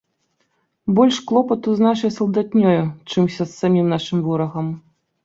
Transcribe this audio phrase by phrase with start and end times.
[0.99, 4.73] Больш клопату з нашай салдатнёю, чымся з самім нашым ворагам.